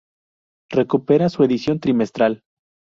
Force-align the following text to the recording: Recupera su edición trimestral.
Recupera 0.71 1.29
su 1.29 1.43
edición 1.43 1.79
trimestral. 1.79 2.41